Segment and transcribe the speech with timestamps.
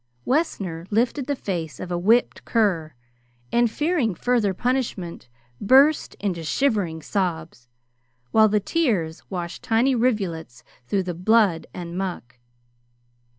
[0.25, 2.95] Wessner lifted the face of a whipped cur,
[3.51, 5.27] and fearing further punishment,
[5.61, 7.67] burst into shivering sobs,
[8.31, 12.39] while the tears washed tiny rivulets through the blood and muck.